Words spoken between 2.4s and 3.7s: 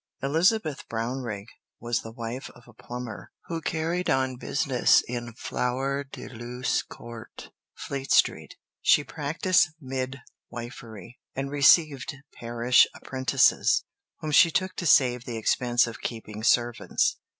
of a plumber who